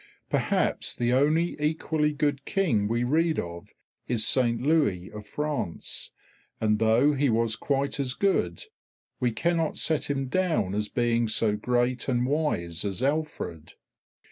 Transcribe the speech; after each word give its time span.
Perhaps 0.31 0.95
the 0.95 1.13
only 1.13 1.55
equally 1.61 2.11
good 2.11 2.43
King 2.43 2.87
we 2.87 3.03
read 3.03 3.37
of 3.37 3.69
is 4.07 4.25
Saint 4.25 4.59
Louis 4.59 5.11
of 5.11 5.27
France; 5.27 6.09
and 6.59 6.79
though 6.79 7.13
he 7.13 7.29
was 7.29 7.55
quite 7.55 7.99
as 7.99 8.15
good, 8.15 8.63
we 9.19 9.29
cannot 9.31 9.77
set 9.77 10.09
him 10.09 10.25
down 10.27 10.73
as 10.73 10.89
being 10.89 11.27
so 11.27 11.55
great 11.55 12.07
and 12.07 12.25
wise 12.25 12.83
as 12.83 13.03
Alfred. 13.03 13.75